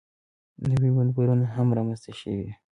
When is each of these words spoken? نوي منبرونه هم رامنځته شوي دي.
نوي 0.69 0.89
منبرونه 0.97 1.45
هم 1.55 1.67
رامنځته 1.77 2.11
شوي 2.19 2.37
دي. 2.45 2.51